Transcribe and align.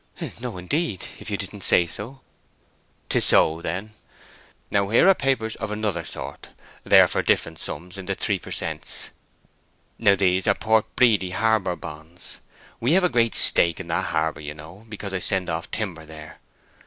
"No, 0.39 0.57
indeed, 0.57 1.05
if 1.19 1.29
you 1.29 1.37
didn't 1.37 1.61
say 1.63 1.85
so." 1.85 2.21
"'Tis 3.07 3.23
so, 3.23 3.61
then. 3.61 3.93
Now 4.71 4.89
here 4.89 5.07
are 5.07 5.13
papers 5.13 5.55
of 5.57 5.69
another 5.69 6.03
sort. 6.03 6.49
They 6.83 6.99
are 7.01 7.07
for 7.07 7.21
different 7.21 7.59
sums 7.59 7.99
in 7.99 8.07
the 8.07 8.15
three 8.15 8.39
per 8.39 8.49
cents. 8.49 9.11
Now 9.99 10.15
these 10.15 10.47
are 10.47 10.55
Port 10.55 10.87
Breedy 10.95 11.33
Harbor 11.35 11.75
bonds. 11.75 12.39
We 12.79 12.93
have 12.93 13.03
a 13.03 13.09
great 13.09 13.35
stake 13.35 13.79
in 13.79 13.89
that 13.89 14.05
harbor, 14.05 14.41
you 14.41 14.55
know, 14.55 14.87
because 14.89 15.13
I 15.13 15.19
send 15.19 15.51
off 15.51 15.69
timber 15.69 16.07
there. 16.07 16.39